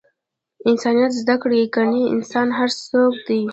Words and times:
انسانیت 0.69 1.11
زده 1.21 1.35
کړئ! 1.41 1.61
کنې 1.75 2.03
انسان 2.15 2.47
هر 2.59 2.69
څوک 2.85 3.13
دئ! 3.27 3.41